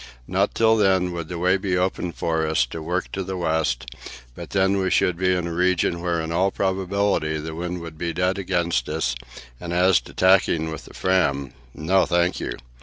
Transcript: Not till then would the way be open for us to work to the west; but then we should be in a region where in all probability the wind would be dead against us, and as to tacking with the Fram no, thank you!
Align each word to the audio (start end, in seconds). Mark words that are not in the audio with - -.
Not 0.27 0.55
till 0.55 0.77
then 0.77 1.11
would 1.11 1.27
the 1.27 1.37
way 1.37 1.57
be 1.57 1.77
open 1.77 2.11
for 2.11 2.47
us 2.47 2.65
to 2.71 2.81
work 2.81 3.11
to 3.11 3.23
the 3.23 3.37
west; 3.37 3.85
but 4.33 4.49
then 4.49 4.79
we 4.79 4.89
should 4.89 5.15
be 5.15 5.31
in 5.35 5.45
a 5.45 5.53
region 5.53 6.01
where 6.01 6.19
in 6.19 6.31
all 6.31 6.49
probability 6.49 7.37
the 7.37 7.53
wind 7.53 7.81
would 7.81 7.99
be 7.99 8.11
dead 8.11 8.39
against 8.39 8.89
us, 8.89 9.13
and 9.59 9.71
as 9.73 10.01
to 10.01 10.13
tacking 10.15 10.71
with 10.71 10.85
the 10.85 10.95
Fram 10.95 11.53
no, 11.75 12.07
thank 12.07 12.39
you! 12.39 12.53